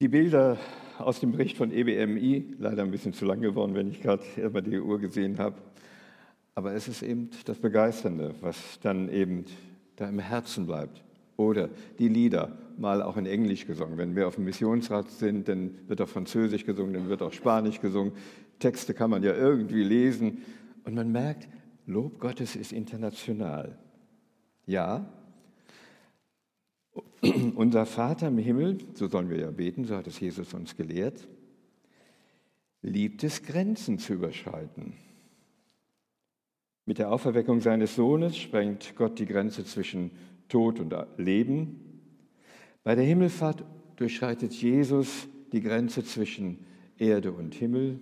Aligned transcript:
Die 0.00 0.08
Bilder 0.08 0.58
aus 0.98 1.20
dem 1.20 1.32
Bericht 1.32 1.56
von 1.56 1.70
EBMI, 1.70 2.56
leider 2.58 2.82
ein 2.82 2.90
bisschen 2.90 3.12
zu 3.12 3.24
lang 3.24 3.40
geworden, 3.40 3.74
wenn 3.74 3.88
ich 3.88 4.02
gerade 4.02 4.24
immer 4.36 4.60
die 4.60 4.80
Uhr 4.80 4.98
gesehen 4.98 5.38
habe, 5.38 5.56
aber 6.56 6.72
es 6.74 6.88
ist 6.88 7.02
eben 7.02 7.30
das 7.44 7.58
Begeisternde, 7.58 8.34
was 8.40 8.80
dann 8.80 9.08
eben 9.08 9.44
da 9.94 10.08
im 10.08 10.18
Herzen 10.18 10.66
bleibt. 10.66 11.04
Oder 11.36 11.70
die 11.98 12.08
Lieder, 12.08 12.58
mal 12.76 13.02
auch 13.02 13.16
in 13.16 13.26
Englisch 13.26 13.66
gesungen. 13.66 13.96
Wenn 13.96 14.16
wir 14.16 14.26
auf 14.26 14.34
dem 14.34 14.44
Missionsrat 14.44 15.10
sind, 15.10 15.48
dann 15.48 15.76
wird 15.88 16.00
auch 16.00 16.08
Französisch 16.08 16.64
gesungen, 16.64 16.94
dann 16.94 17.08
wird 17.08 17.22
auch 17.22 17.32
Spanisch 17.32 17.80
gesungen. 17.80 18.12
Texte 18.58 18.94
kann 18.94 19.10
man 19.10 19.22
ja 19.22 19.34
irgendwie 19.34 19.82
lesen. 19.82 20.42
Und 20.84 20.94
man 20.94 21.10
merkt, 21.10 21.48
Lob 21.86 22.18
Gottes 22.18 22.56
ist 22.56 22.72
international. 22.72 23.78
Ja, 24.66 25.06
unser 27.54 27.86
Vater 27.86 28.28
im 28.28 28.38
Himmel, 28.38 28.78
so 28.94 29.08
sollen 29.08 29.30
wir 29.30 29.38
ja 29.38 29.50
beten, 29.50 29.84
so 29.84 29.96
hat 29.96 30.06
es 30.06 30.20
Jesus 30.20 30.52
uns 30.54 30.76
gelehrt, 30.76 31.26
liebt 32.82 33.24
es, 33.24 33.42
Grenzen 33.42 33.98
zu 33.98 34.14
überschreiten. 34.14 34.94
Mit 36.86 36.98
der 36.98 37.10
Auferweckung 37.10 37.60
seines 37.60 37.94
Sohnes 37.94 38.36
sprengt 38.36 38.94
Gott 38.96 39.18
die 39.18 39.26
Grenze 39.26 39.64
zwischen 39.64 40.10
Tod 40.48 40.80
und 40.80 40.94
Leben. 41.16 42.02
Bei 42.82 42.94
der 42.94 43.04
Himmelfahrt 43.04 43.64
durchschreitet 43.96 44.52
Jesus 44.52 45.26
die 45.52 45.62
Grenze 45.62 46.04
zwischen 46.04 46.58
Erde 46.98 47.32
und 47.32 47.54
Himmel. 47.54 48.00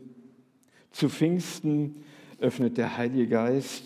Zu 0.90 1.08
Pfingsten 1.08 2.02
öffnet 2.38 2.76
der 2.76 2.96
Heilige 2.96 3.28
Geist 3.28 3.84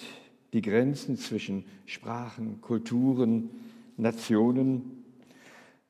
die 0.55 0.63
Grenzen 0.63 1.19
zwischen 1.19 1.67
Sprachen, 1.85 2.63
Kulturen, 2.63 3.51
Nationen. 3.99 4.96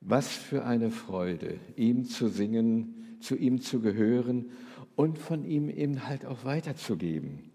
Was 0.08 0.28
für 0.28 0.64
eine 0.64 0.92
Freude, 0.92 1.58
ihm 1.74 2.04
zu 2.04 2.28
singen, 2.28 3.18
zu 3.18 3.34
ihm 3.34 3.60
zu 3.60 3.80
gehören 3.80 4.50
und 4.94 5.18
von 5.18 5.44
ihm 5.44 5.68
eben 5.68 6.06
halt 6.06 6.24
auch 6.24 6.44
weiterzugeben. 6.44 7.50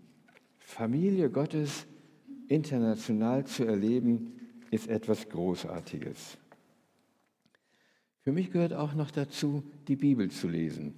Familie 0.60 1.30
Gottes 1.30 1.88
international 2.50 3.46
zu 3.46 3.64
erleben, 3.64 4.34
ist 4.70 4.90
etwas 4.90 5.30
Großartiges. 5.30 6.38
Für 8.20 8.34
mich 8.34 8.52
gehört 8.52 8.74
auch 8.74 8.96
noch 8.96 9.12
dazu, 9.12 9.64
die 9.88 9.96
Bibel 9.96 10.30
zu 10.30 10.50
lesen. 10.50 10.96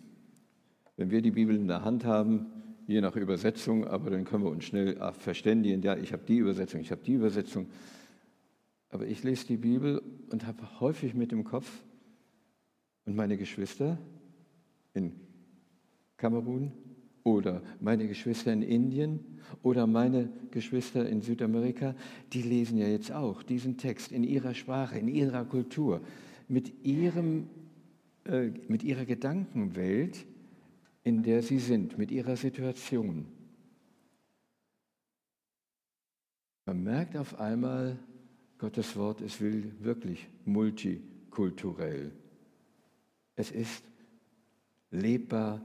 Wenn 0.98 1.12
wir 1.12 1.22
die 1.22 1.30
Bibel 1.30 1.56
in 1.56 1.68
der 1.68 1.86
Hand 1.86 2.04
haben, 2.04 2.48
je 2.88 3.00
nach 3.00 3.16
Übersetzung, 3.16 3.86
aber 3.86 4.10
dann 4.10 4.26
können 4.26 4.44
wir 4.44 4.50
uns 4.50 4.66
schnell 4.66 4.98
verständigen, 5.20 5.84
ja, 5.84 5.96
ich 5.98 6.14
habe 6.14 6.24
die 6.28 6.38
Übersetzung, 6.38 6.82
ich 6.82 6.90
habe 6.90 7.04
die 7.04 7.14
Übersetzung. 7.14 7.68
Aber 8.94 9.08
ich 9.08 9.24
lese 9.24 9.48
die 9.48 9.58
Bibel 9.58 10.04
und 10.30 10.46
habe 10.46 10.80
häufig 10.80 11.16
mit 11.16 11.32
dem 11.32 11.44
Kopf, 11.44 11.84
und 13.06 13.16
meine 13.16 13.38
Geschwister 13.38 13.98
in 14.94 15.14
Kamerun 16.16 16.72
oder 17.24 17.64
meine 17.82 18.08
Geschwister 18.08 18.54
in 18.54 18.62
Indien 18.62 19.20
oder 19.62 19.88
meine 19.88 20.30
Geschwister 20.52 21.10
in 21.10 21.22
Südamerika, 21.22 21.96
die 22.32 22.44
lesen 22.44 22.78
ja 22.78 22.88
jetzt 22.88 23.12
auch 23.12 23.42
diesen 23.42 23.78
Text 23.78 24.12
in 24.12 24.24
ihrer 24.24 24.54
Sprache, 24.54 25.00
in 25.00 25.08
ihrer 25.08 25.44
Kultur, 25.44 26.00
mit, 26.48 26.86
ihrem, 26.86 27.50
äh, 28.26 28.52
mit 28.68 28.84
ihrer 28.84 29.06
Gedankenwelt 29.06 30.26
in 31.04 31.24
der 31.24 31.42
sie 31.42 31.60
sind, 31.60 31.98
mit 31.98 32.12
ihrer 32.12 32.38
Situation. 32.38 33.26
Man 36.66 36.84
merkt 36.84 37.18
auf 37.18 37.40
einmal, 37.40 38.00
Gottes 38.64 38.96
Wort, 38.96 39.20
es 39.20 39.42
will 39.42 39.74
wirklich 39.82 40.26
multikulturell. 40.46 42.14
Es 43.36 43.52
ist 43.52 43.84
lebbar 44.90 45.60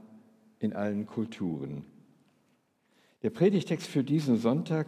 in 0.59 0.73
allen 0.73 1.05
Kulturen. 1.05 1.85
Der 3.23 3.29
Predigtext 3.29 3.87
für 3.87 4.03
diesen 4.03 4.35
Sonntag, 4.35 4.87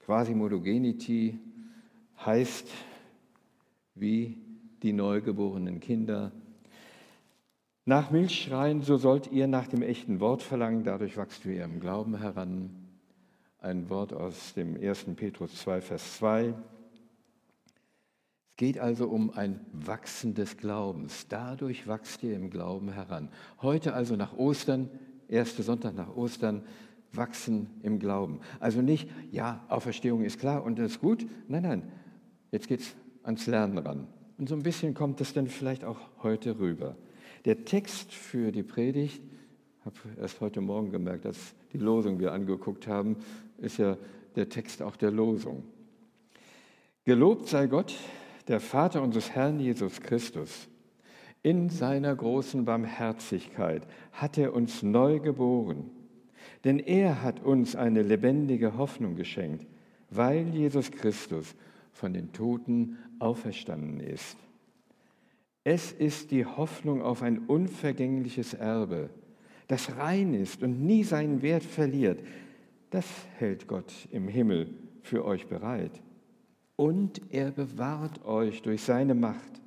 quasi 0.00 0.34
Modogenity, 0.34 1.38
heißt 2.26 2.66
wie 3.94 4.38
die 4.82 4.92
neugeborenen 4.92 5.78
Kinder 5.78 6.32
nach 7.84 8.10
Milch 8.10 8.42
schreien, 8.42 8.82
so 8.82 8.96
sollt 8.96 9.30
ihr 9.30 9.46
nach 9.46 9.68
dem 9.68 9.82
echten 9.82 10.18
Wort 10.18 10.42
verlangen, 10.42 10.82
dadurch 10.82 11.16
wachst 11.16 11.44
du 11.44 11.50
ihrem 11.50 11.78
Glauben 11.78 12.18
heran. 12.18 12.70
Ein 13.60 13.88
Wort 13.90 14.12
aus 14.12 14.54
dem 14.54 14.74
1. 14.74 15.04
Petrus 15.14 15.54
2, 15.54 15.82
Vers 15.82 16.16
2. 16.16 16.52
Geht 18.60 18.78
also 18.78 19.08
um 19.08 19.30
ein 19.30 19.58
Wachsen 19.72 20.34
des 20.34 20.58
Glaubens. 20.58 21.26
Dadurch 21.30 21.86
wachst 21.86 22.22
ihr 22.22 22.36
im 22.36 22.50
Glauben 22.50 22.92
heran. 22.92 23.30
Heute 23.62 23.94
also 23.94 24.16
nach 24.16 24.36
Ostern, 24.36 24.90
erster 25.28 25.62
Sonntag 25.62 25.96
nach 25.96 26.14
Ostern, 26.14 26.60
wachsen 27.10 27.70
im 27.82 27.98
Glauben. 27.98 28.40
Also 28.58 28.82
nicht, 28.82 29.08
ja, 29.30 29.64
Auferstehung 29.70 30.24
ist 30.24 30.38
klar 30.38 30.62
und 30.62 30.78
das 30.78 30.90
ist 30.90 31.00
gut. 31.00 31.26
Nein, 31.48 31.62
nein, 31.62 31.92
jetzt 32.50 32.68
geht 32.68 32.80
es 32.80 32.94
ans 33.22 33.46
Lernen 33.46 33.78
ran. 33.78 34.06
Und 34.36 34.50
so 34.50 34.56
ein 34.56 34.62
bisschen 34.62 34.92
kommt 34.92 35.22
das 35.22 35.32
dann 35.32 35.46
vielleicht 35.46 35.82
auch 35.82 36.00
heute 36.22 36.58
rüber. 36.58 36.96
Der 37.46 37.64
Text 37.64 38.12
für 38.12 38.52
die 38.52 38.62
Predigt, 38.62 39.22
habe 39.86 39.96
erst 40.20 40.38
heute 40.42 40.60
Morgen 40.60 40.90
gemerkt, 40.90 41.24
als 41.24 41.54
die 41.72 41.78
Losung 41.78 42.18
wir 42.20 42.34
angeguckt 42.34 42.86
haben, 42.86 43.16
ist 43.56 43.78
ja 43.78 43.96
der 44.36 44.50
Text 44.50 44.82
auch 44.82 44.96
der 44.96 45.12
Losung. 45.12 45.62
Gelobt 47.06 47.48
sei 47.48 47.66
Gott, 47.66 47.94
der 48.48 48.60
Vater 48.60 49.02
unseres 49.02 49.30
Herrn 49.30 49.60
Jesus 49.60 50.00
Christus. 50.00 50.68
In 51.42 51.70
seiner 51.70 52.14
großen 52.14 52.64
Barmherzigkeit 52.64 53.86
hat 54.12 54.36
er 54.36 54.54
uns 54.54 54.82
neu 54.82 55.20
geboren. 55.20 55.90
Denn 56.64 56.78
er 56.78 57.22
hat 57.22 57.42
uns 57.42 57.74
eine 57.76 58.02
lebendige 58.02 58.76
Hoffnung 58.76 59.16
geschenkt, 59.16 59.66
weil 60.10 60.48
Jesus 60.48 60.90
Christus 60.90 61.54
von 61.92 62.12
den 62.12 62.32
Toten 62.32 62.98
auferstanden 63.18 64.00
ist. 64.00 64.36
Es 65.64 65.92
ist 65.92 66.30
die 66.30 66.44
Hoffnung 66.44 67.02
auf 67.02 67.22
ein 67.22 67.38
unvergängliches 67.46 68.54
Erbe, 68.54 69.10
das 69.68 69.96
rein 69.96 70.34
ist 70.34 70.62
und 70.62 70.82
nie 70.82 71.04
seinen 71.04 71.42
Wert 71.42 71.62
verliert. 71.62 72.20
Das 72.90 73.06
hält 73.36 73.68
Gott 73.68 73.92
im 74.10 74.26
Himmel 74.26 74.74
für 75.02 75.24
euch 75.24 75.46
bereit. 75.46 76.02
Und 76.80 77.20
er 77.30 77.50
bewahrt 77.50 78.24
euch 78.24 78.62
durch 78.62 78.82
seine 78.82 79.14
Macht. 79.14 79.60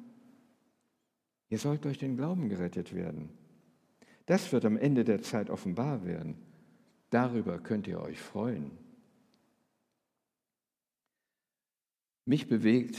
Ihr 1.47 1.59
sollt 1.59 1.85
durch 1.85 1.99
den 1.99 2.17
Glauben 2.17 2.49
gerettet 2.49 2.95
werden. 2.95 3.29
Das 4.25 4.51
wird 4.51 4.65
am 4.65 4.77
Ende 4.77 5.03
der 5.03 5.21
Zeit 5.21 5.51
offenbar 5.51 6.05
werden. 6.05 6.37
Darüber 7.11 7.59
könnt 7.59 7.85
ihr 7.87 8.01
euch 8.01 8.19
freuen. 8.19 8.71
Mich 12.25 12.47
bewegt 12.47 12.97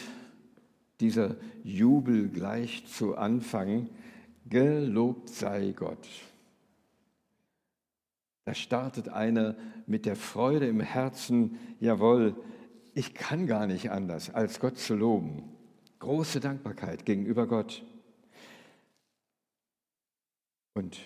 dieser 1.00 1.34
Jubel 1.64 2.28
gleich 2.28 2.86
zu 2.86 3.16
Anfang, 3.16 3.88
gelobt 4.48 5.28
sei 5.28 5.72
Gott. 5.72 6.08
Da 8.44 8.54
startet 8.54 9.08
einer 9.08 9.56
mit 9.88 10.06
der 10.06 10.14
Freude 10.14 10.68
im 10.68 10.78
Herzen, 10.78 11.58
jawohl, 11.80 12.36
ich 12.94 13.14
kann 13.14 13.46
gar 13.46 13.66
nicht 13.66 13.90
anders, 13.90 14.30
als 14.30 14.60
Gott 14.60 14.78
zu 14.78 14.94
loben. 14.94 15.42
Große 15.98 16.40
Dankbarkeit 16.40 17.04
gegenüber 17.04 17.46
Gott. 17.46 17.84
Und 20.74 20.98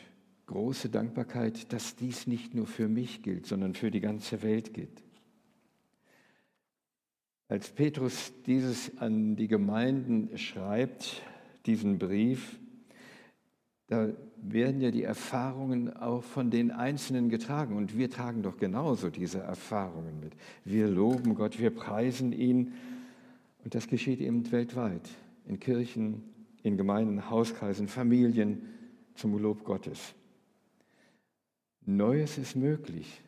große 0.47 0.89
Dankbarkeit, 0.89 1.73
dass 1.73 1.97
dies 1.97 2.27
nicht 2.27 2.55
nur 2.55 2.67
für 2.67 2.89
mich 2.89 3.23
gilt, 3.23 3.47
sondern 3.47 3.75
für 3.75 3.91
die 3.91 4.01
ganze 4.01 4.43
Welt 4.43 4.75
gilt. 4.75 5.03
Als 7.49 7.71
Petrus 7.71 8.33
dieses 8.45 8.99
an 8.99 9.37
die 9.37 9.49
Gemeinden 9.49 10.37
schreibt, 10.37 11.23
diesen 11.65 11.99
Brief, 11.99 12.59
da 13.87 14.09
werden 14.43 14.81
ja 14.81 14.91
die 14.91 15.03
Erfahrungen 15.03 15.95
auch 15.95 16.23
von 16.23 16.51
den 16.51 16.71
Einzelnen 16.71 17.29
getragen. 17.29 17.77
Und 17.77 17.97
wir 17.97 18.11
tragen 18.11 18.43
doch 18.43 18.57
genauso 18.57 19.11
diese 19.11 19.41
Erfahrungen 19.41 20.21
mit. 20.21 20.33
Wir 20.65 20.89
loben 20.89 21.35
Gott, 21.35 21.59
wir 21.59 21.71
preisen 21.71 22.33
ihn. 22.33 22.73
Und 23.65 23.75
das 23.75 23.89
geschieht 23.89 24.21
eben 24.21 24.51
weltweit, 24.51 25.09
in 25.47 25.61
Kirchen, 25.61 26.23
in 26.63 26.77
Gemeinden, 26.77 27.31
Hauskreisen, 27.31 27.89
Familien, 27.89 28.63
zum 29.15 29.37
Lob 29.39 29.65
Gottes. 29.65 30.15
Neues 31.85 32.39
ist 32.39 32.55
möglich. 32.55 33.23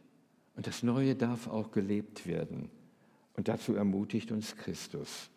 Und 0.56 0.66
das 0.66 0.82
Neue 0.82 1.14
darf 1.14 1.48
auch 1.48 1.70
gelebt 1.70 2.26
werden. 2.26 2.70
Und 3.34 3.48
dazu 3.48 3.74
ermutigt 3.74 4.32
uns 4.32 4.56
Christus. 4.56 5.30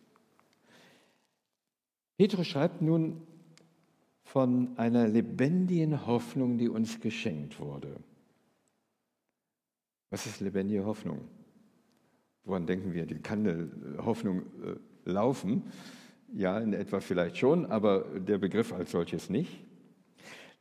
Petrus 2.18 2.48
schreibt 2.48 2.82
nun 2.82 3.22
von 4.24 4.78
einer 4.78 5.08
lebendigen 5.08 6.06
Hoffnung, 6.06 6.58
die 6.58 6.70
uns 6.70 7.00
geschenkt 7.00 7.60
wurde. 7.60 7.98
Was 10.10 10.26
ist 10.26 10.42
lebendige 10.42 10.86
Hoffnung? 10.86 11.28
Woran 12.46 12.68
denken 12.68 12.94
wir? 12.94 13.06
Die 13.06 13.20
kann 13.20 13.48
eine 13.48 14.06
Hoffnung 14.06 14.42
äh, 14.64 14.76
laufen. 15.10 15.64
Ja, 16.34 16.60
in 16.60 16.74
etwa 16.74 17.00
vielleicht 17.00 17.38
schon, 17.38 17.66
aber 17.66 18.20
der 18.20 18.38
Begriff 18.38 18.74
als 18.74 18.92
solches 18.92 19.30
nicht. 19.30 19.64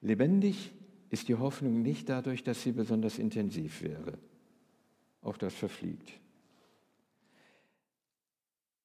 Lebendig 0.00 0.72
ist 1.10 1.28
die 1.28 1.34
Hoffnung 1.34 1.82
nicht 1.82 2.08
dadurch, 2.08 2.42
dass 2.42 2.62
sie 2.62 2.72
besonders 2.72 3.18
intensiv 3.18 3.82
wäre. 3.82 4.18
Auch 5.22 5.36
das 5.36 5.54
verfliegt. 5.54 6.12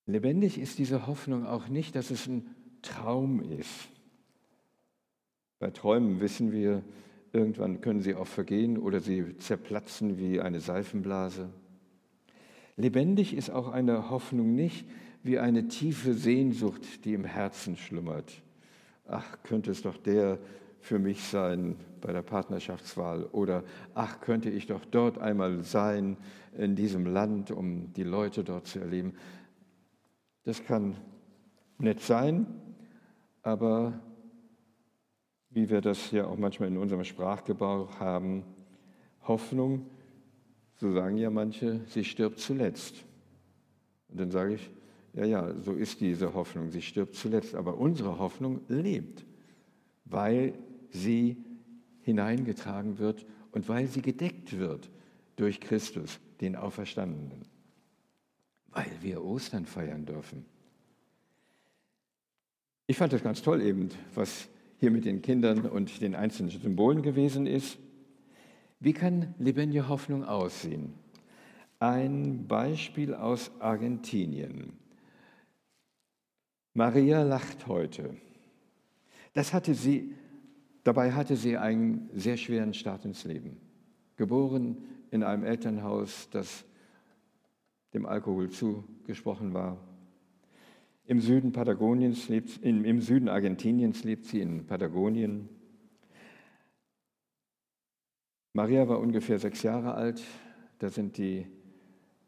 Lebendig 0.06 0.58
ist 0.58 0.80
diese 0.80 1.08
Hoffnung 1.08 1.46
auch 1.46 1.68
nicht, 1.68 1.96
dass 1.96 2.12
es 2.12 2.28
ein 2.28 2.56
Traum 2.82 3.42
ist. 3.42 3.90
Bei 5.60 5.72
Träumen 5.72 6.20
wissen 6.20 6.52
wir, 6.52 6.84
irgendwann 7.34 7.82
können 7.82 8.02
sie 8.02 8.16
auch 8.16 8.28
vergehen 8.28 8.78
oder 8.78 9.00
sie 9.00 9.38
zerplatzen 9.38 10.18
wie 10.18 10.40
eine 10.40 10.60
Seifenblase. 10.60 11.50
Lebendig 12.76 13.36
ist 13.36 13.50
auch 13.50 13.70
eine 13.70 14.10
Hoffnung 14.10 14.54
nicht 14.54 14.88
wie 15.24 15.40
eine 15.40 15.68
tiefe 15.68 16.14
Sehnsucht, 16.14 17.06
die 17.06 17.14
im 17.14 17.26
Herzen 17.26 17.76
schlummert. 17.76 18.44
Ach, 19.08 19.42
könnte 19.44 19.72
es 19.72 19.82
doch 19.82 19.98
der 19.98 20.38
für 20.80 21.00
mich 21.00 21.24
sein 21.24 21.76
bei 22.02 22.14
der 22.14 22.22
Partnerschaftswahl 22.22 23.26
oder 23.26 23.64
ach, 23.96 24.22
könnte 24.22 24.50
ich 24.50 24.68
doch 24.68 24.86
dort 24.86 25.18
einmal 25.18 25.64
sein 25.64 26.18
in 26.56 26.76
diesem 26.76 27.06
Land, 27.06 27.52
um 27.52 27.94
die 27.94 28.04
Leute 28.04 28.44
dort 28.44 28.68
zu 28.68 28.80
erleben. 28.80 29.14
Das 30.44 30.64
kann 30.64 30.96
nett 31.80 32.00
sein, 32.00 32.46
aber 33.42 34.00
wie 35.50 35.70
wir 35.70 35.82
das 35.82 36.12
ja 36.12 36.26
auch 36.28 36.38
manchmal 36.38 36.70
in 36.70 36.78
unserem 36.78 37.04
Sprachgebrauch 37.04 38.00
haben, 38.00 38.44
Hoffnung 39.24 39.86
so 40.80 40.92
sagen 40.92 41.18
ja 41.18 41.30
manche, 41.30 41.82
sie 41.88 42.04
stirbt 42.04 42.40
zuletzt. 42.40 43.04
Und 44.10 44.20
dann 44.20 44.32
sage 44.32 44.56
ich, 44.56 44.70
ja, 45.14 45.26
ja, 45.26 45.54
so 45.62 45.74
ist 45.74 46.02
diese 46.02 46.34
Hoffnung, 46.34 46.70
sie 46.70 46.82
stirbt 46.82 47.16
zuletzt. 47.16 47.56
Aber 47.56 47.78
unsere 47.78 48.20
Hoffnung 48.20 48.62
lebt, 48.68 49.26
weil 50.06 50.54
sie 50.92 51.38
hineingetragen 52.02 53.00
wird 53.00 53.26
und 53.52 53.68
weil 53.68 53.88
sie 53.88 54.02
gedeckt 54.02 54.58
wird 54.58 54.90
durch 55.36 55.60
Christus, 55.60 56.20
den 56.42 56.56
Auferstandenen. 56.56 57.42
Weil 58.70 58.92
wir 59.02 59.24
Ostern 59.24 59.66
feiern 59.66 60.06
dürfen. 60.06 60.46
Ich 62.86 62.98
fand 62.98 63.12
das 63.12 63.24
ganz 63.24 63.42
toll 63.42 63.62
eben, 63.62 63.90
was 64.14 64.48
hier 64.80 64.92
mit 64.92 65.06
den 65.06 65.22
Kindern 65.22 65.66
und 65.66 66.02
den 66.02 66.16
einzelnen 66.16 66.52
Symbolen 66.52 67.02
gewesen 67.02 67.48
ist. 67.48 67.78
Wie 68.80 68.94
kann 68.94 69.34
lebendige 69.40 69.90
Hoffnung 69.90 70.24
aussehen? 70.24 70.94
Ein 71.80 72.48
Beispiel 72.48 73.14
aus 73.14 73.52
Argentinien. 73.60 74.74
Maria 76.74 77.24
lacht 77.24 77.68
heute. 77.68 78.16
Das 79.34 79.54
hatte 79.54 79.74
sie, 79.74 80.14
dabei 80.84 81.12
hatte 81.12 81.36
sie 81.36 81.58
einen 81.58 82.10
sehr 82.14 82.38
schweren 82.38 82.74
Start 82.74 83.06
ins 83.06 83.24
Leben. 83.24 83.58
Geboren 84.16 84.78
in 85.10 85.24
einem 85.24 85.44
Elternhaus, 85.44 86.30
das 86.32 86.66
dem 87.94 88.06
Alkohol 88.06 88.50
zugesprochen 88.50 89.54
war. 89.54 89.78
Im 91.08 91.22
Süden 91.22 91.54
Patagoniens 91.54 92.28
lebt, 92.28 92.62
im 92.64 93.00
Süden 93.00 93.30
Argentiniens 93.30 94.04
lebt 94.04 94.26
sie 94.26 94.42
in 94.42 94.68
Patagonien. 94.68 95.48
Maria 98.52 98.90
war 98.90 99.00
ungefähr 99.00 99.40
sechs 99.40 99.64
Jahre 99.64 99.94
alt, 99.94 100.22
da 100.80 100.90
sind 100.90 101.18
die 101.18 101.48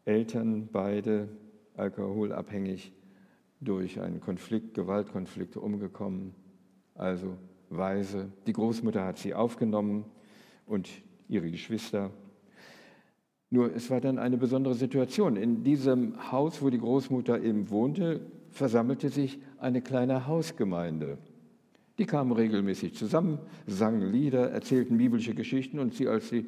Eltern 0.06 0.70
beide 0.72 1.28
alkoholabhängig 1.76 2.94
durch 3.60 4.00
einen 4.00 4.22
Konflikt, 4.22 4.76
Gewaltkonflikt 4.76 5.58
umgekommen, 5.58 6.34
also 6.96 7.36
weise. 7.70 8.32
Die 8.48 8.54
Großmutter 8.54 9.04
hat 9.04 9.18
sie 9.18 9.34
aufgenommen 9.34 10.06
und 10.66 10.88
ihre 11.28 11.52
Geschwister. 11.52 12.12
Nur 13.50 13.76
es 13.76 13.90
war 13.90 14.00
dann 14.00 14.20
eine 14.20 14.38
besondere 14.38 14.76
Situation. 14.76 15.36
In 15.36 15.66
diesem 15.66 16.32
Haus, 16.32 16.62
wo 16.62 16.70
die 16.70 16.80
Großmutter 16.80 17.42
eben 17.42 17.70
wohnte, 17.70 18.22
versammelte 18.52 19.10
sich 19.10 19.40
eine 19.58 19.82
kleine 19.82 20.28
Hausgemeinde. 20.28 21.18
Die 21.98 22.06
kamen 22.06 22.32
regelmäßig 22.32 22.96
zusammen, 22.96 23.40
sangen 23.68 24.12
Lieder, 24.12 24.52
erzählten 24.52 24.98
biblische 24.98 25.36
Geschichten 25.36 25.80
und 25.80 25.94
sie 25.94 26.08
als 26.08 26.30
sie, 26.30 26.46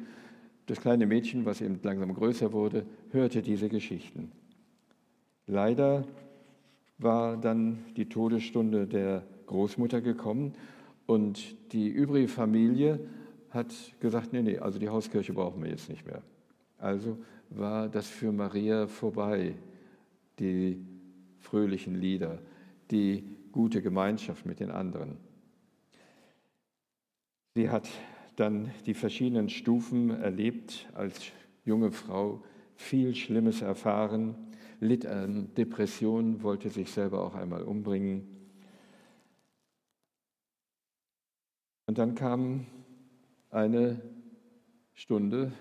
das 0.66 0.80
kleine 0.80 1.06
Mädchen, 1.06 1.44
was 1.44 1.60
eben 1.60 1.80
langsam 1.82 2.14
größer 2.14 2.52
wurde, 2.52 2.86
hörte 3.10 3.42
diese 3.42 3.68
Geschichten. 3.68 4.30
Leider 5.46 6.06
war 6.98 7.36
dann 7.36 7.78
die 7.96 8.08
Todesstunde 8.08 8.86
der 8.86 9.24
Großmutter 9.46 10.00
gekommen 10.00 10.54
und 11.06 11.56
die 11.72 11.88
übrige 11.88 12.28
Familie 12.28 13.00
hat 13.50 13.74
gesagt, 14.00 14.32
nee, 14.32 14.42
nee, 14.42 14.58
also 14.58 14.78
die 14.78 14.88
Hauskirche 14.88 15.32
brauchen 15.32 15.62
wir 15.62 15.70
jetzt 15.70 15.90
nicht 15.90 16.06
mehr. 16.06 16.22
Also 16.78 17.18
war 17.50 17.88
das 17.88 18.06
für 18.06 18.32
Maria 18.32 18.86
vorbei, 18.86 19.54
die 20.38 20.80
fröhlichen 21.42 21.94
Lieder, 21.94 22.38
die 22.90 23.24
gute 23.52 23.82
Gemeinschaft 23.82 24.46
mit 24.46 24.60
den 24.60 24.70
anderen. 24.70 25.18
Sie 27.54 27.68
hat 27.68 27.88
dann 28.36 28.70
die 28.86 28.94
verschiedenen 28.94 29.50
Stufen 29.50 30.10
erlebt 30.10 30.88
als 30.94 31.20
junge 31.64 31.92
Frau, 31.92 32.42
viel 32.76 33.14
Schlimmes 33.14 33.60
erfahren, 33.60 34.34
litt 34.80 35.06
an 35.06 35.54
Depressionen, 35.54 36.42
wollte 36.42 36.70
sich 36.70 36.90
selber 36.90 37.22
auch 37.22 37.34
einmal 37.34 37.62
umbringen. 37.62 38.26
Und 41.86 41.98
dann 41.98 42.14
kam 42.14 42.66
eine 43.50 44.00
Stunde, 44.94 45.52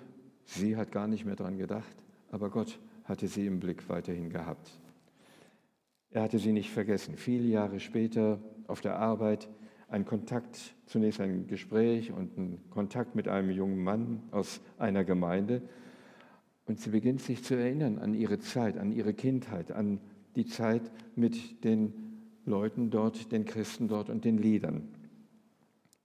sie 0.45 0.77
hat 0.77 0.91
gar 0.91 1.07
nicht 1.07 1.25
mehr 1.25 1.35
daran 1.35 1.57
gedacht, 1.57 1.95
aber 2.31 2.49
Gott 2.49 2.79
hatte 3.03 3.27
sie 3.27 3.45
im 3.45 3.59
Blick 3.59 3.89
weiterhin 3.89 4.29
gehabt. 4.29 4.71
Er 6.11 6.23
hatte 6.23 6.39
sie 6.39 6.51
nicht 6.51 6.69
vergessen. 6.69 7.15
Viele 7.15 7.47
Jahre 7.47 7.79
später 7.79 8.39
auf 8.67 8.81
der 8.81 8.97
Arbeit 8.97 9.49
ein 9.87 10.05
Kontakt, 10.05 10.75
zunächst 10.85 11.21
ein 11.21 11.47
Gespräch 11.47 12.11
und 12.11 12.37
ein 12.37 12.59
Kontakt 12.69 13.15
mit 13.15 13.27
einem 13.27 13.49
jungen 13.49 13.83
Mann 13.83 14.21
aus 14.31 14.61
einer 14.77 15.03
Gemeinde. 15.03 15.61
Und 16.65 16.79
sie 16.79 16.89
beginnt 16.89 17.21
sich 17.21 17.43
zu 17.43 17.55
erinnern 17.55 17.97
an 17.97 18.13
ihre 18.13 18.39
Zeit, 18.39 18.77
an 18.77 18.91
ihre 18.91 19.13
Kindheit, 19.13 19.71
an 19.71 19.99
die 20.35 20.45
Zeit 20.45 20.91
mit 21.15 21.63
den 21.63 21.93
Leuten 22.45 22.89
dort, 22.89 23.31
den 23.31 23.45
Christen 23.45 23.87
dort 23.87 24.09
und 24.09 24.25
den 24.25 24.37
Liedern. 24.37 24.87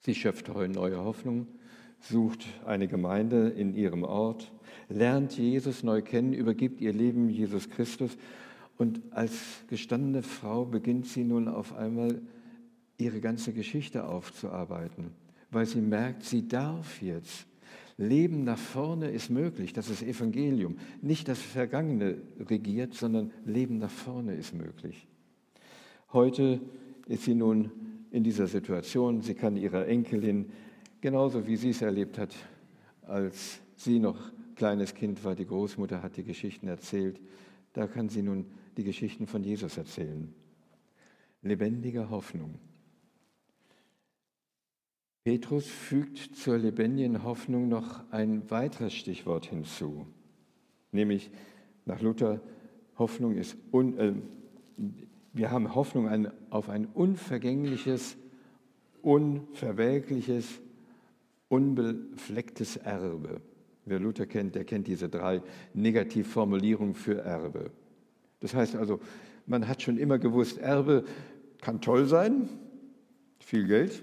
Sie 0.00 0.14
schöpft 0.14 0.48
neue 0.48 1.04
Hoffnung, 1.04 1.48
sucht 1.98 2.46
eine 2.64 2.86
Gemeinde 2.86 3.48
in 3.48 3.74
ihrem 3.74 4.04
Ort, 4.04 4.52
lernt 4.88 5.36
Jesus 5.36 5.82
neu 5.82 6.02
kennen, 6.02 6.32
übergibt 6.32 6.80
ihr 6.80 6.92
Leben 6.92 7.28
Jesus 7.28 7.68
Christus 7.70 8.16
und 8.78 9.00
als 9.10 9.32
gestandene 9.68 10.22
Frau 10.22 10.64
beginnt 10.64 11.06
sie 11.06 11.24
nun 11.24 11.48
auf 11.48 11.74
einmal 11.74 12.20
ihre 12.98 13.20
ganze 13.20 13.52
Geschichte 13.52 14.06
aufzuarbeiten, 14.06 15.12
weil 15.50 15.66
sie 15.66 15.80
merkt, 15.80 16.24
sie 16.24 16.46
darf 16.46 17.00
jetzt. 17.02 17.46
Leben 17.98 18.44
nach 18.44 18.58
vorne 18.58 19.10
ist 19.10 19.30
möglich, 19.30 19.72
das 19.72 19.88
ist 19.88 20.02
Evangelium. 20.02 20.76
Nicht 21.00 21.28
das 21.28 21.40
Vergangene 21.40 22.18
regiert, 22.38 22.92
sondern 22.92 23.32
Leben 23.46 23.78
nach 23.78 23.90
vorne 23.90 24.34
ist 24.34 24.52
möglich. 24.52 25.06
Heute 26.12 26.60
ist 27.06 27.24
sie 27.24 27.34
nun 27.34 27.70
in 28.10 28.22
dieser 28.22 28.46
Situation, 28.46 29.22
sie 29.22 29.34
kann 29.34 29.56
ihrer 29.56 29.86
Enkelin, 29.86 30.50
genauso 31.00 31.46
wie 31.46 31.56
sie 31.56 31.70
es 31.70 31.80
erlebt 31.80 32.18
hat, 32.18 32.34
als 33.02 33.60
sie 33.76 33.98
noch 33.98 34.30
kleines 34.56 34.94
Kind 34.94 35.24
war, 35.24 35.34
die 35.34 35.46
Großmutter 35.46 36.02
hat 36.02 36.16
die 36.16 36.24
Geschichten 36.24 36.68
erzählt, 36.68 37.20
da 37.72 37.86
kann 37.86 38.08
sie 38.08 38.22
nun 38.22 38.46
die 38.76 38.84
Geschichten 38.84 39.26
von 39.26 39.42
Jesus 39.42 39.76
erzählen. 39.76 40.32
Lebendige 41.42 42.10
Hoffnung. 42.10 42.58
Petrus 45.24 45.66
fügt 45.66 46.36
zur 46.36 46.56
lebendigen 46.56 47.24
Hoffnung 47.24 47.68
noch 47.68 48.04
ein 48.12 48.48
weiteres 48.50 48.94
Stichwort 48.94 49.46
hinzu, 49.46 50.06
nämlich 50.92 51.30
nach 51.84 52.00
Luther, 52.00 52.40
Hoffnung 52.96 53.36
ist, 53.36 53.56
un, 53.72 53.98
äh, 53.98 54.12
wir 55.32 55.50
haben 55.50 55.74
Hoffnung 55.74 56.08
ein, 56.08 56.30
auf 56.50 56.68
ein 56.68 56.86
unvergängliches, 56.86 58.16
unverwelkliches, 59.02 60.60
unbeflecktes 61.48 62.76
Erbe. 62.76 63.40
Wer 63.84 64.00
Luther 64.00 64.26
kennt, 64.26 64.54
der 64.54 64.64
kennt 64.64 64.86
diese 64.86 65.08
drei 65.08 65.42
Negativformulierungen 65.74 66.94
für 66.94 67.20
Erbe. 67.20 67.70
Das 68.40 68.54
heißt 68.54 68.76
also, 68.76 69.00
man 69.46 69.66
hat 69.68 69.82
schon 69.82 69.98
immer 69.98 70.18
gewusst, 70.18 70.58
Erbe 70.58 71.04
kann 71.60 71.80
toll 71.80 72.06
sein, 72.06 72.48
viel 73.38 73.66
Geld, 73.66 74.02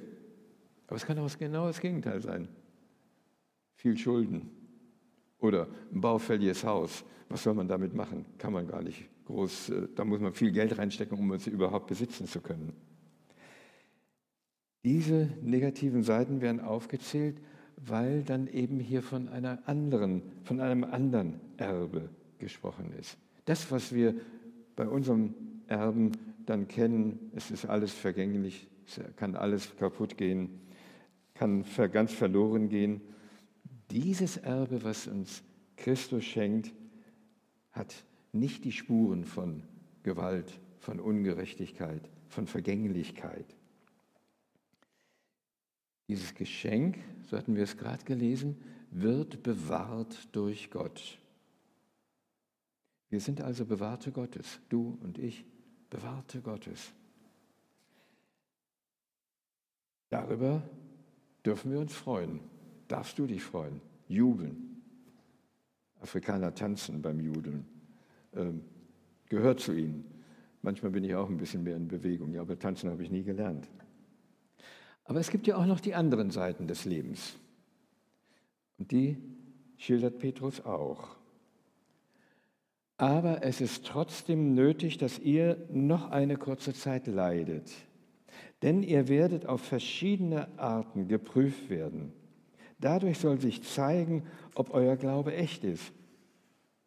aber 0.87 0.95
es 0.95 1.05
kann 1.05 1.17
auch 1.19 1.37
genau 1.37 1.67
das 1.67 1.79
Gegenteil 1.79 2.21
sein. 2.21 2.47
Viel 3.75 3.97
Schulden 3.97 4.49
oder 5.39 5.67
ein 5.91 6.01
baufälliges 6.01 6.63
Haus. 6.63 7.03
Was 7.29 7.43
soll 7.43 7.53
man 7.53 7.67
damit 7.67 7.93
machen? 7.93 8.25
Kann 8.37 8.53
man 8.53 8.67
gar 8.67 8.81
nicht 8.81 9.09
groß, 9.25 9.69
äh, 9.69 9.87
da 9.95 10.05
muss 10.05 10.19
man 10.19 10.33
viel 10.33 10.51
Geld 10.51 10.77
reinstecken, 10.77 11.17
um 11.17 11.31
es 11.31 11.47
überhaupt 11.47 11.87
besitzen 11.87 12.27
zu 12.27 12.41
können. 12.41 12.73
Diese 14.83 15.29
negativen 15.41 16.03
Seiten 16.03 16.41
werden 16.41 16.59
aufgezählt, 16.59 17.37
weil 17.77 18.23
dann 18.23 18.47
eben 18.47 18.79
hier 18.79 19.01
von 19.01 19.29
einer 19.29 19.59
anderen, 19.65 20.21
von 20.43 20.59
einem 20.59 20.83
anderen 20.83 21.39
Erbe 21.57 22.09
gesprochen 22.37 22.91
ist. 22.99 23.17
Das, 23.45 23.71
was 23.71 23.93
wir 23.93 24.15
bei 24.75 24.87
unserem 24.87 25.33
Erben 25.67 26.11
dann 26.45 26.67
kennen, 26.67 27.31
es 27.35 27.51
ist 27.51 27.65
alles 27.65 27.93
vergänglich, 27.93 28.67
es 28.85 28.99
kann 29.15 29.35
alles 29.35 29.75
kaputt 29.77 30.17
gehen, 30.17 30.61
kann 31.33 31.65
ganz 31.91 32.13
verloren 32.13 32.69
gehen. 32.69 33.01
Dieses 33.91 34.37
Erbe, 34.37 34.83
was 34.83 35.07
uns 35.07 35.43
Christus 35.75 36.23
schenkt, 36.23 36.73
hat 37.71 37.93
nicht 38.31 38.65
die 38.65 38.71
Spuren 38.71 39.25
von 39.25 39.63
Gewalt, 40.03 40.59
von 40.79 40.99
Ungerechtigkeit, 40.99 42.09
von 42.27 42.47
Vergänglichkeit. 42.47 43.45
Dieses 46.09 46.35
Geschenk, 46.35 46.97
so 47.29 47.37
hatten 47.37 47.55
wir 47.55 47.63
es 47.63 47.77
gerade 47.77 48.03
gelesen, 48.03 48.57
wird 48.91 49.43
bewahrt 49.43 50.27
durch 50.33 50.69
Gott. 50.69 51.17
Wir 53.13 53.19
sind 53.19 53.41
also 53.41 53.63
Bewahrte 53.63 54.11
Gottes, 54.11 54.59
du 54.69 54.97
und 55.03 55.19
ich, 55.19 55.45
Bewahrte 55.91 56.41
Gottes. 56.41 56.93
Darüber 60.09 60.63
dürfen 61.45 61.71
wir 61.71 61.79
uns 61.79 61.93
freuen. 61.93 62.39
Darfst 62.87 63.19
du 63.19 63.27
dich 63.27 63.43
freuen? 63.43 63.81
Jubeln. 64.07 64.81
Afrikaner 66.01 66.55
tanzen 66.55 67.03
beim 67.03 67.19
Judeln. 67.19 67.67
Ähm, 68.33 68.63
gehört 69.29 69.59
zu 69.59 69.73
ihnen. 69.73 70.05
Manchmal 70.63 70.91
bin 70.91 71.03
ich 71.03 71.13
auch 71.13 71.29
ein 71.29 71.37
bisschen 71.37 71.61
mehr 71.61 71.75
in 71.75 71.87
Bewegung, 71.87 72.33
ja, 72.33 72.41
aber 72.41 72.57
tanzen 72.57 72.89
habe 72.89 73.03
ich 73.03 73.11
nie 73.11 73.21
gelernt. 73.21 73.69
Aber 75.03 75.19
es 75.19 75.29
gibt 75.29 75.45
ja 75.45 75.57
auch 75.57 75.67
noch 75.67 75.81
die 75.81 75.93
anderen 75.93 76.31
Seiten 76.31 76.67
des 76.67 76.85
Lebens. 76.85 77.37
Und 78.79 78.89
die 78.89 79.17
schildert 79.77 80.17
Petrus 80.17 80.61
auch. 80.61 81.21
Aber 83.03 83.43
es 83.43 83.59
ist 83.59 83.85
trotzdem 83.85 84.55
nötig, 84.55 84.97
dass 84.97 85.19
ihr 85.19 85.57
noch 85.69 86.11
eine 86.11 86.37
kurze 86.37 86.73
Zeit 86.73 87.07
leidet. 87.07 87.69
Denn 88.61 88.81
ihr 88.81 89.09
werdet 89.09 89.45
auf 89.45 89.59
verschiedene 89.59 90.47
Arten 90.57 91.09
geprüft 91.09 91.69
werden. 91.69 92.13
Dadurch 92.79 93.17
soll 93.17 93.41
sich 93.41 93.61
zeigen, 93.61 94.23
ob 94.55 94.73
euer 94.73 94.95
Glaube 94.95 95.35
echt 95.35 95.65
ist. 95.65 95.91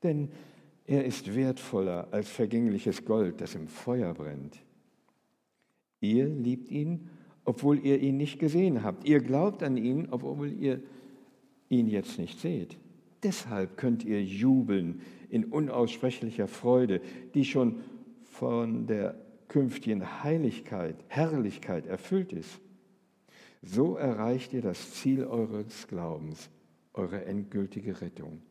Denn 0.03 0.31
er 0.87 1.05
ist 1.05 1.35
wertvoller 1.35 2.09
als 2.13 2.31
vergängliches 2.31 3.05
Gold, 3.05 3.43
das 3.43 3.55
im 3.55 3.69
Feuer 3.69 4.15
brennt. 4.15 4.57
Ihr 6.01 6.29
liebt 6.29 6.71
ihn 6.71 7.11
obwohl 7.47 7.79
ihr 7.79 8.01
ihn 8.01 8.17
nicht 8.17 8.41
gesehen 8.41 8.83
habt. 8.83 9.07
Ihr 9.09 9.21
glaubt 9.21 9.63
an 9.63 9.77
ihn, 9.77 10.09
obwohl 10.11 10.53
ihr 10.53 10.83
ihn 11.69 11.87
jetzt 11.87 12.19
nicht 12.19 12.41
seht. 12.41 12.77
Deshalb 13.23 13.77
könnt 13.77 14.05
ihr 14.05 14.23
jubeln 14.23 15.01
in 15.29 15.45
unaussprechlicher 15.47 16.49
Freude, 16.49 17.01
die 17.35 17.45
schon 17.45 17.83
von 18.25 18.87
der 18.87 19.15
künftigen 19.49 20.23
Heiligkeit, 20.23 20.97
Herrlichkeit 21.09 21.87
erfüllt 21.87 22.33
ist. 22.33 22.61
So 23.63 23.97
erreicht 23.97 24.53
ihr 24.53 24.63
das 24.63 24.93
Ziel 24.93 25.25
eures 25.25 25.89
Glaubens, 25.89 26.51
eure 26.93 27.25
endgültige 27.25 28.01
Rettung. 28.01 28.43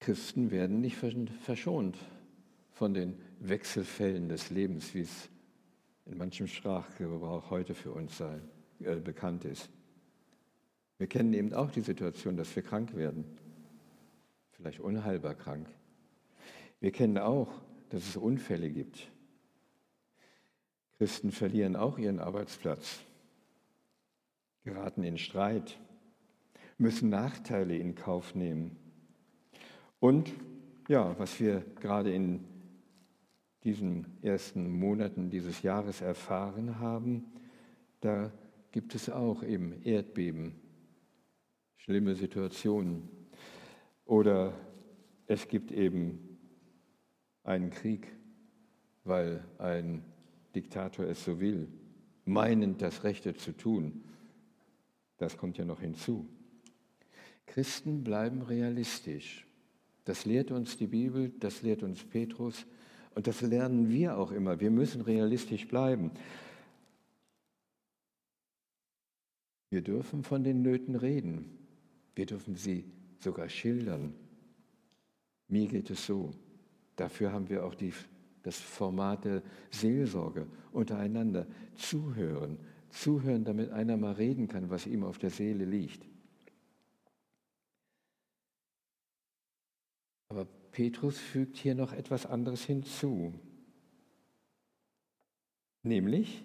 Christen 0.00 0.50
werden 0.50 0.80
nicht 0.80 0.96
verschont 0.96 1.96
von 2.72 2.92
den 2.92 3.20
Wechselfällen 3.38 4.28
des 4.28 4.50
Lebens, 4.50 4.94
wie 4.94 5.02
es 5.02 5.30
in 6.06 6.18
manchem 6.18 6.48
Sprachgebrauch 6.48 7.50
heute 7.50 7.74
für 7.74 7.92
uns 7.92 8.18
sei, 8.18 8.40
äh, 8.80 8.96
bekannt 8.96 9.44
ist. 9.44 9.70
Wir 11.02 11.08
kennen 11.08 11.32
eben 11.32 11.52
auch 11.52 11.72
die 11.72 11.80
Situation, 11.80 12.36
dass 12.36 12.54
wir 12.54 12.62
krank 12.62 12.94
werden, 12.94 13.24
vielleicht 14.52 14.78
unheilbar 14.78 15.34
krank. 15.34 15.66
Wir 16.78 16.92
kennen 16.92 17.18
auch, 17.18 17.50
dass 17.88 18.06
es 18.06 18.16
Unfälle 18.16 18.70
gibt. 18.70 19.10
Christen 20.98 21.32
verlieren 21.32 21.74
auch 21.74 21.98
ihren 21.98 22.20
Arbeitsplatz, 22.20 23.00
geraten 24.62 25.02
in 25.02 25.18
Streit, 25.18 25.76
müssen 26.78 27.08
Nachteile 27.08 27.76
in 27.76 27.96
Kauf 27.96 28.36
nehmen. 28.36 28.76
Und 29.98 30.32
ja, 30.86 31.18
was 31.18 31.40
wir 31.40 31.64
gerade 31.80 32.14
in 32.14 32.44
diesen 33.64 34.06
ersten 34.22 34.70
Monaten 34.70 35.30
dieses 35.30 35.62
Jahres 35.62 36.00
erfahren 36.00 36.78
haben, 36.78 37.24
da 37.98 38.30
gibt 38.70 38.94
es 38.94 39.10
auch 39.10 39.42
eben 39.42 39.82
Erdbeben, 39.82 40.61
schlimme 41.84 42.14
Situationen. 42.14 43.08
Oder 44.04 44.54
es 45.26 45.48
gibt 45.48 45.72
eben 45.72 46.38
einen 47.42 47.70
Krieg, 47.70 48.06
weil 49.04 49.44
ein 49.58 50.04
Diktator 50.54 51.06
es 51.06 51.24
so 51.24 51.40
will, 51.40 51.66
meinend 52.24 52.82
das 52.82 53.02
Rechte 53.02 53.34
zu 53.34 53.56
tun. 53.56 54.04
Das 55.16 55.36
kommt 55.36 55.58
ja 55.58 55.64
noch 55.64 55.80
hinzu. 55.80 56.28
Christen 57.46 58.04
bleiben 58.04 58.42
realistisch. 58.42 59.44
Das 60.04 60.24
lehrt 60.24 60.52
uns 60.52 60.76
die 60.76 60.86
Bibel, 60.86 61.32
das 61.40 61.62
lehrt 61.62 61.82
uns 61.82 62.04
Petrus. 62.04 62.64
Und 63.14 63.26
das 63.26 63.40
lernen 63.40 63.88
wir 63.88 64.16
auch 64.16 64.30
immer. 64.30 64.60
Wir 64.60 64.70
müssen 64.70 65.00
realistisch 65.00 65.66
bleiben. 65.66 66.12
Wir 69.70 69.82
dürfen 69.82 70.22
von 70.22 70.44
den 70.44 70.62
Nöten 70.62 70.94
reden. 70.94 71.61
Wir 72.14 72.26
dürfen 72.26 72.56
sie 72.56 72.84
sogar 73.20 73.48
schildern. 73.48 74.14
Mir 75.48 75.66
geht 75.66 75.90
es 75.90 76.06
so. 76.06 76.32
Dafür 76.96 77.32
haben 77.32 77.48
wir 77.48 77.64
auch 77.64 77.74
die, 77.74 77.92
das 78.42 78.58
Format 78.58 79.24
der 79.24 79.42
Seelsorge 79.70 80.46
untereinander. 80.72 81.46
Zuhören. 81.74 82.58
Zuhören, 82.90 83.44
damit 83.44 83.70
einer 83.70 83.96
mal 83.96 84.12
reden 84.12 84.48
kann, 84.48 84.68
was 84.68 84.86
ihm 84.86 85.04
auf 85.04 85.18
der 85.18 85.30
Seele 85.30 85.64
liegt. 85.64 86.04
Aber 90.28 90.46
Petrus 90.72 91.18
fügt 91.18 91.56
hier 91.56 91.74
noch 91.74 91.92
etwas 91.92 92.26
anderes 92.26 92.64
hinzu. 92.64 93.34
Nämlich, 95.82 96.44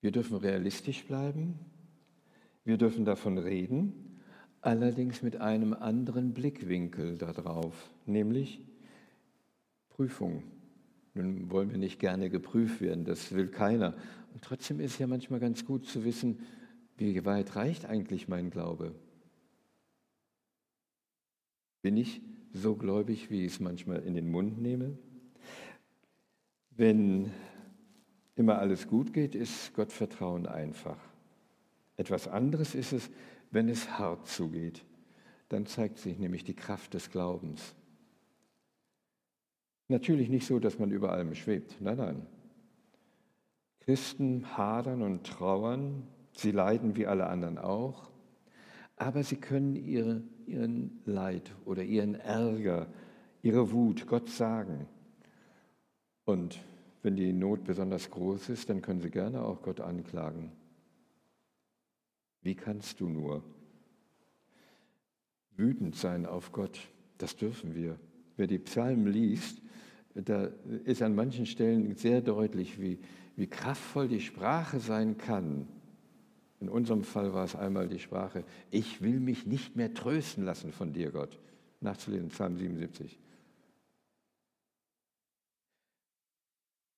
wir 0.00 0.12
dürfen 0.12 0.36
realistisch 0.36 1.04
bleiben, 1.04 1.58
wir 2.64 2.78
dürfen 2.78 3.04
davon 3.04 3.38
reden, 3.38 4.20
allerdings 4.60 5.22
mit 5.22 5.36
einem 5.40 5.74
anderen 5.74 6.32
Blickwinkel 6.32 7.18
darauf, 7.18 7.90
nämlich 8.06 8.62
Prüfung. 9.90 10.42
Nun 11.12 11.50
wollen 11.50 11.70
wir 11.70 11.78
nicht 11.78 12.00
gerne 12.00 12.30
geprüft 12.30 12.80
werden, 12.80 13.04
das 13.04 13.32
will 13.32 13.48
keiner. 13.48 13.94
Und 14.32 14.42
trotzdem 14.42 14.80
ist 14.80 14.92
es 14.92 14.98
ja 14.98 15.06
manchmal 15.06 15.38
ganz 15.38 15.64
gut 15.64 15.86
zu 15.86 16.04
wissen, 16.04 16.40
wie 16.96 17.24
weit 17.24 17.54
reicht 17.56 17.86
eigentlich 17.86 18.28
mein 18.28 18.50
Glaube? 18.50 18.94
Bin 21.82 21.96
ich 21.96 22.22
so 22.52 22.76
gläubig, 22.76 23.30
wie 23.30 23.44
ich 23.44 23.52
es 23.52 23.60
manchmal 23.60 24.02
in 24.04 24.14
den 24.14 24.30
Mund 24.30 24.60
nehme. 24.60 24.96
Wenn 26.70 27.30
immer 28.36 28.58
alles 28.58 28.88
gut 28.88 29.12
geht, 29.12 29.34
ist 29.34 29.74
Gottvertrauen 29.74 30.46
einfach. 30.46 30.98
Etwas 31.96 32.28
anderes 32.28 32.74
ist 32.74 32.92
es, 32.92 33.10
wenn 33.50 33.68
es 33.68 33.98
hart 33.98 34.26
zugeht. 34.26 34.84
Dann 35.48 35.66
zeigt 35.66 35.98
sich 35.98 36.18
nämlich 36.18 36.44
die 36.44 36.54
Kraft 36.54 36.94
des 36.94 37.10
Glaubens. 37.10 37.74
Natürlich 39.88 40.28
nicht 40.28 40.46
so, 40.46 40.58
dass 40.58 40.78
man 40.78 40.90
über 40.90 41.12
allem 41.12 41.34
schwebt. 41.34 41.80
Nein, 41.80 41.98
nein. 41.98 42.26
Christen 43.80 44.56
hadern 44.56 45.02
und 45.02 45.24
trauern, 45.26 46.08
sie 46.32 46.52
leiden 46.52 46.96
wie 46.96 47.06
alle 47.06 47.26
anderen 47.26 47.58
auch, 47.58 48.10
aber 48.96 49.22
sie 49.22 49.36
können 49.36 49.76
ihre 49.76 50.22
ihren 50.46 51.00
Leid 51.04 51.54
oder 51.64 51.82
ihren 51.82 52.14
Ärger, 52.14 52.86
ihre 53.42 53.72
Wut 53.72 54.06
Gott 54.06 54.28
sagen. 54.28 54.86
Und 56.24 56.60
wenn 57.02 57.16
die 57.16 57.32
Not 57.32 57.64
besonders 57.64 58.10
groß 58.10 58.48
ist, 58.48 58.70
dann 58.70 58.82
können 58.82 59.00
sie 59.00 59.10
gerne 59.10 59.42
auch 59.42 59.62
Gott 59.62 59.80
anklagen. 59.80 60.52
Wie 62.44 62.54
kannst 62.54 63.00
du 63.00 63.08
nur 63.08 63.42
wütend 65.56 65.96
sein 65.96 66.26
auf 66.26 66.52
Gott? 66.52 66.78
Das 67.18 67.36
dürfen 67.36 67.74
wir. 67.74 67.98
Wer 68.36 68.46
die 68.46 68.58
Psalmen 68.58 69.06
liest, 69.06 69.62
da 70.14 70.50
ist 70.84 71.02
an 71.02 71.14
manchen 71.14 71.46
Stellen 71.46 71.96
sehr 71.96 72.20
deutlich, 72.20 72.80
wie, 72.80 72.98
wie 73.34 73.46
kraftvoll 73.46 74.08
die 74.08 74.20
Sprache 74.20 74.78
sein 74.78 75.16
kann, 75.16 75.66
in 76.60 76.68
unserem 76.68 77.02
Fall 77.02 77.34
war 77.34 77.44
es 77.44 77.56
einmal 77.56 77.88
die 77.88 77.98
Sprache, 77.98 78.44
ich 78.70 79.02
will 79.02 79.20
mich 79.20 79.46
nicht 79.46 79.76
mehr 79.76 79.92
trösten 79.92 80.44
lassen 80.44 80.72
von 80.72 80.92
dir, 80.92 81.10
Gott. 81.10 81.38
nachzulesen, 81.80 82.28
Psalm 82.28 82.56
77. 82.56 83.18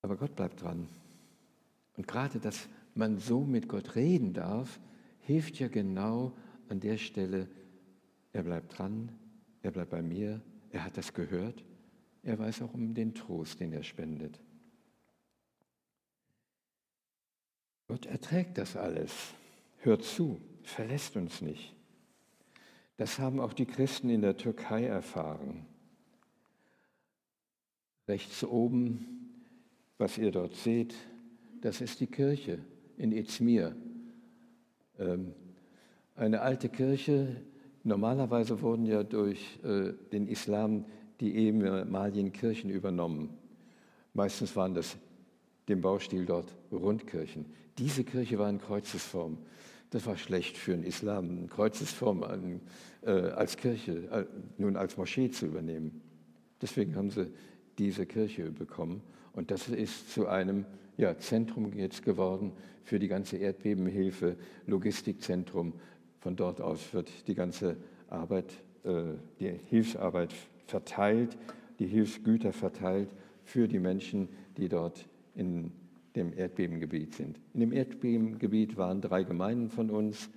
Aber 0.03 0.17
Gott 0.17 0.37
bleibt 0.37 0.62
dran. 0.62 0.88
Und 1.97 2.07
gerade, 2.07 2.38
dass 2.38 2.69
man 2.95 3.19
so 3.19 3.41
mit 3.45 3.69
Gott 3.69 3.97
reden 3.97 4.35
darf, 4.35 4.79
hilft 5.26 5.59
ja 5.59 5.66
genau 5.66 6.33
an 6.68 6.78
der 6.80 6.99
Stelle, 6.99 7.49
er 8.33 8.45
bleibt 8.45 8.78
dran, 8.78 9.11
er 9.62 9.73
bleibt 9.73 9.90
bei 9.90 10.02
mir, 10.02 10.40
er 10.71 10.85
hat 10.85 10.97
das 10.97 11.12
gehört, 11.12 11.64
er 12.23 12.38
weiß 12.38 12.62
auch 12.62 12.75
um 12.75 12.95
den 12.95 13.12
Trost, 13.12 13.59
den 13.59 13.73
er 13.73 13.83
spendet. 13.83 14.40
Gott 17.88 18.06
erträgt 18.06 18.59
das 18.59 18.76
alles, 18.76 19.35
hört 19.78 20.04
zu, 20.04 20.40
verlässt 20.62 21.16
uns 21.16 21.40
nicht. 21.40 21.75
Das 22.97 23.18
haben 23.18 23.40
auch 23.40 23.52
die 23.52 23.66
Christen 23.66 24.11
in 24.11 24.23
der 24.23 24.37
Türkei 24.37 24.87
erfahren. 24.87 25.66
Rechts 28.09 28.45
oben, 28.45 29.42
was 29.99 30.18
ihr 30.18 30.30
dort 30.30 30.54
seht, 30.54 30.95
das 31.61 31.80
ist 31.80 32.00
die 32.00 32.06
Kirche 32.06 32.64
in 32.97 33.12
Izmir. 33.12 33.76
Ähm, 34.99 35.33
eine 36.15 36.41
alte 36.41 36.69
Kirche, 36.69 37.37
normalerweise 37.85 38.61
wurden 38.62 38.87
ja 38.87 39.03
durch 39.03 39.59
äh, 39.62 39.93
den 40.12 40.29
Islam 40.29 40.85
die 41.21 41.35
ehemaligen 41.37 42.33
Kirchen 42.33 42.71
übernommen. 42.71 43.31
Meistens 44.15 44.57
waren 44.57 44.75
das 44.75 44.97
dem 45.69 45.81
Baustil 45.81 46.25
dort 46.25 46.55
Rundkirchen. 46.73 47.47
Diese 47.79 48.05
Kirche 48.05 48.38
war 48.38 48.49
in 48.49 48.61
Kreuzesform. 48.61 49.38
Das 49.91 50.07
war 50.07 50.17
schlecht 50.17 50.57
für 50.57 50.73
den 50.73 50.85
Islam, 50.85 51.31
eine 51.31 51.47
Kreuzesform 51.49 52.25
äh, 53.03 53.11
als 53.11 53.57
Kirche, 53.57 54.09
äh, 54.11 54.25
nun 54.59 54.76
als 54.76 54.97
Moschee 54.97 55.31
zu 55.31 55.47
übernehmen. 55.47 56.03
Deswegen 56.61 56.97
haben 56.97 57.11
sie 57.11 57.31
diese 57.78 58.06
Kirche 58.06 58.50
bekommen. 58.50 59.02
Und 59.33 59.50
das 59.50 59.68
ist 59.68 60.12
zu 60.12 60.28
einem 60.28 60.64
ja, 60.97 61.16
Zentrum 61.18 61.73
jetzt 61.75 62.02
geworden 62.02 62.52
für 62.85 62.99
die 62.99 63.09
ganze 63.09 63.37
Erdbebenhilfe, 63.37 64.37
Logistikzentrum. 64.66 65.75
Von 66.21 66.37
dort 66.37 66.61
aus 66.61 66.95
wird 66.95 67.11
die 67.28 67.35
ganze 67.35 67.76
Arbeit, 68.09 68.52
äh, 68.85 69.14
die 69.40 69.50
Hilfsarbeit 69.68 70.33
verteilt, 70.66 71.37
die 71.78 71.87
Hilfsgüter 71.87 72.52
verteilt 72.52 73.11
für 73.45 73.68
die 73.68 73.78
Menschen, 73.78 74.28
die 74.56 74.68
dort 74.68 75.06
in 75.35 75.73
dem 76.14 76.33
Erdbebengebiet 76.37 77.14
sind. 77.14 77.38
In 77.52 77.61
dem 77.61 77.73
Erdbebengebiet 77.73 78.76
waren 78.76 79.00
drei 79.00 79.23
Gemeinden 79.23 79.68
von 79.68 79.90
uns. 79.90 80.30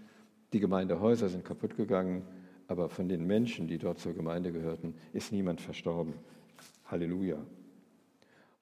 Die 0.52 0.60
Gemeindehäuser 0.60 1.30
sind 1.30 1.46
kaputt 1.46 1.78
gegangen, 1.78 2.24
aber 2.68 2.90
von 2.90 3.08
den 3.08 3.26
Menschen, 3.26 3.68
die 3.68 3.78
dort 3.78 4.00
zur 4.00 4.14
Gemeinde 4.14 4.52
gehörten, 4.52 4.94
ist 5.14 5.32
niemand 5.32 5.62
verstorben. 5.62 6.14
Halleluja. 6.92 7.46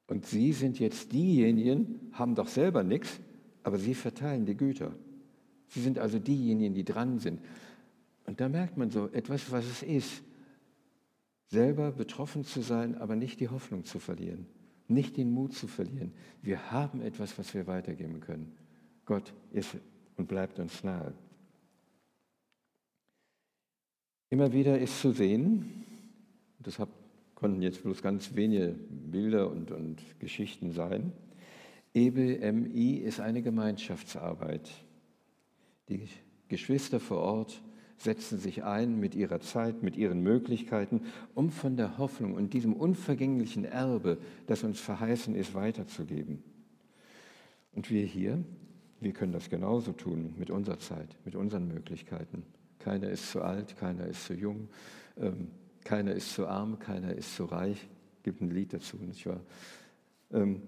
Und 0.07 0.25
sie 0.25 0.53
sind 0.53 0.79
jetzt 0.79 1.11
diejenigen, 1.11 2.11
haben 2.13 2.35
doch 2.35 2.47
selber 2.47 2.83
nichts, 2.83 3.19
aber 3.63 3.77
sie 3.77 3.93
verteilen 3.93 4.45
die 4.45 4.55
Güter. 4.55 4.93
Sie 5.67 5.81
sind 5.81 5.99
also 5.99 6.19
diejenigen, 6.19 6.73
die 6.73 6.85
dran 6.85 7.19
sind. 7.19 7.41
Und 8.25 8.39
da 8.39 8.47
merkt 8.47 8.77
man 8.77 8.89
so 8.89 9.07
etwas, 9.09 9.51
was 9.51 9.65
es 9.65 9.83
ist, 9.83 10.23
selber 11.47 11.91
betroffen 11.91 12.43
zu 12.43 12.61
sein, 12.61 12.95
aber 12.95 13.15
nicht 13.15 13.39
die 13.39 13.49
Hoffnung 13.49 13.83
zu 13.83 13.99
verlieren 13.99 14.47
nicht 14.87 15.17
den 15.17 15.31
Mut 15.31 15.53
zu 15.53 15.67
verlieren. 15.67 16.13
Wir 16.41 16.71
haben 16.71 17.01
etwas, 17.01 17.37
was 17.37 17.53
wir 17.53 17.67
weitergeben 17.67 18.19
können. 18.19 18.55
Gott 19.05 19.33
ist 19.51 19.75
und 20.15 20.27
bleibt 20.27 20.59
uns 20.59 20.83
nahe. 20.83 21.13
Immer 24.29 24.51
wieder 24.51 24.79
ist 24.79 24.99
zu 24.99 25.11
sehen, 25.11 25.85
das 26.59 26.79
konnten 27.37 27.61
jetzt 27.61 27.83
bloß 27.83 28.01
ganz 28.01 28.33
wenige 28.33 28.73
Bilder 28.89 29.51
und, 29.51 29.69
und 29.69 30.01
Geschichten 30.19 30.71
sein, 30.71 31.13
EBMI 31.93 32.95
ist 32.95 33.19
eine 33.19 33.43
Gemeinschaftsarbeit. 33.43 34.67
Die 35.87 36.07
Geschwister 36.47 36.99
vor 36.99 37.19
Ort 37.19 37.61
setzen 37.97 38.39
sich 38.39 38.63
ein 38.63 38.99
mit 38.99 39.13
ihrer 39.13 39.39
Zeit, 39.39 39.83
mit 39.83 39.95
ihren 39.97 40.21
Möglichkeiten, 40.21 41.01
um 41.35 41.51
von 41.51 41.77
der 41.77 41.99
Hoffnung 41.99 42.33
und 42.33 42.53
diesem 42.53 42.73
unvergänglichen 42.73 43.65
Erbe, 43.65 44.17
das 44.47 44.63
uns 44.63 44.79
verheißen 44.79 45.35
ist, 45.35 45.53
weiterzugeben. 45.53 46.43
Und 47.73 47.91
wir 47.91 48.03
hier, 48.03 48.43
wir 48.99 49.13
können 49.13 49.31
das 49.31 49.51
genauso 49.51 49.91
tun 49.91 50.33
mit 50.39 50.49
unserer 50.49 50.79
Zeit, 50.79 51.15
mit 51.23 51.35
unseren 51.35 51.67
Möglichkeiten. 51.67 52.41
Keiner 52.79 53.11
ist 53.11 53.29
zu 53.29 53.43
alt, 53.43 53.77
keiner 53.77 54.07
ist 54.07 54.25
zu 54.25 54.33
jung, 54.33 54.69
ähm, 55.17 55.49
keiner 55.87 56.11
ist 56.11 56.33
zu 56.33 56.47
arm, 56.47 56.79
keiner 56.79 57.13
ist 57.13 57.33
zu 57.37 57.45
reich. 57.45 57.87
Gibt 58.21 58.41
ein 58.41 58.51
Lied 58.51 58.73
dazu, 58.73 58.97
nicht 58.97 59.25
wahr? 59.25 59.39
Ähm, 60.33 60.61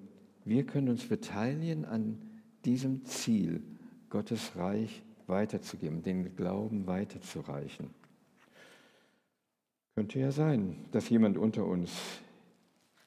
wir 0.46 0.66
können 0.66 0.88
uns 0.88 1.06
beteiligen 1.06 1.84
an 1.84 2.18
diesem 2.64 3.04
Ziel, 3.04 3.62
Gottes 4.10 4.56
Reich 4.56 5.04
weiterzugeben, 5.28 6.04
den 6.04 6.38
Glauben 6.38 6.88
weiterzureichen. 6.88 7.90
Könnte 9.94 10.20
ja 10.20 10.32
sein, 10.32 10.86
dass 10.94 11.10
jemand 11.10 11.38
unter 11.38 11.66
uns 11.66 11.92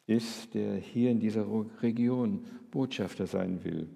ist, 0.07 0.53
der 0.53 0.77
hier 0.77 1.11
in 1.11 1.18
dieser 1.18 1.46
Region 1.81 2.44
Botschafter 2.70 3.27
sein 3.27 3.64
will 3.64 3.88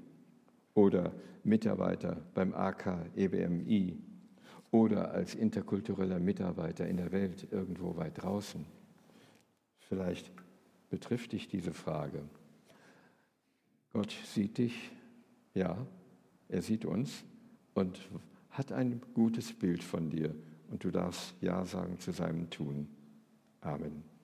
oder 0.72 1.12
Mitarbeiter 1.44 2.16
beim 2.33 2.55
AK 2.55 3.11
EBMI 3.14 3.98
oder 4.77 5.12
als 5.12 5.35
interkultureller 5.35 6.21
Mitarbeiter 6.21 6.87
in 6.87 6.99
der 6.99 7.11
Welt 7.11 7.49
irgendwo 7.51 7.97
weit 7.97 8.23
draußen. 8.23 8.67
Vielleicht 9.79 10.31
betrifft 10.91 11.33
dich 11.33 11.49
diese 11.49 11.73
Frage. 11.73 12.23
Gott 13.93 14.15
sieht 14.27 14.59
dich, 14.59 14.91
ja, 15.55 15.87
er 16.49 16.61
sieht 16.61 16.85
uns 16.85 17.25
und 17.75 17.99
hat 18.51 18.73
ein 18.73 19.01
gutes 19.15 19.53
Bild 19.55 19.83
von 19.83 20.11
dir 20.11 20.35
und 20.71 20.85
du 20.85 20.91
darfst 20.91 21.35
Ja 21.41 21.65
sagen 21.65 21.99
zu 21.99 22.12
seinem 22.12 22.51
Tun. 22.51 22.89
Amen. 23.62 24.15